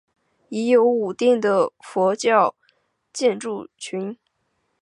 [0.49, 2.55] 已有五殿的佛教
[3.13, 4.17] 建筑群。